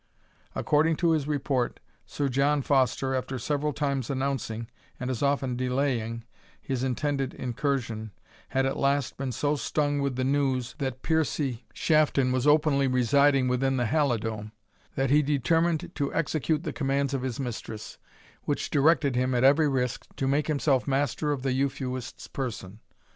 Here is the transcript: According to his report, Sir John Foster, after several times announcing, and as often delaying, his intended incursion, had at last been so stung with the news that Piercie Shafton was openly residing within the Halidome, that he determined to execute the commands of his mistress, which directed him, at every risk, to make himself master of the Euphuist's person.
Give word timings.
According 0.55 0.95
to 0.95 1.11
his 1.11 1.27
report, 1.27 1.79
Sir 2.07 2.27
John 2.27 2.63
Foster, 2.63 3.13
after 3.13 3.37
several 3.37 3.71
times 3.71 4.09
announcing, 4.09 4.67
and 4.99 5.11
as 5.11 5.21
often 5.21 5.55
delaying, 5.55 6.23
his 6.59 6.83
intended 6.83 7.35
incursion, 7.35 8.09
had 8.47 8.65
at 8.65 8.77
last 8.77 9.15
been 9.17 9.31
so 9.31 9.55
stung 9.55 10.01
with 10.01 10.15
the 10.15 10.23
news 10.23 10.73
that 10.79 11.03
Piercie 11.03 11.65
Shafton 11.71 12.31
was 12.31 12.47
openly 12.47 12.87
residing 12.87 13.47
within 13.47 13.77
the 13.77 13.85
Halidome, 13.85 14.53
that 14.95 15.11
he 15.11 15.21
determined 15.21 15.91
to 15.93 16.11
execute 16.15 16.63
the 16.63 16.73
commands 16.73 17.13
of 17.13 17.21
his 17.21 17.39
mistress, 17.39 17.99
which 18.45 18.71
directed 18.71 19.15
him, 19.15 19.35
at 19.35 19.43
every 19.43 19.69
risk, 19.69 20.07
to 20.15 20.27
make 20.27 20.47
himself 20.47 20.87
master 20.87 21.31
of 21.31 21.43
the 21.43 21.53
Euphuist's 21.53 22.27
person. 22.27 22.79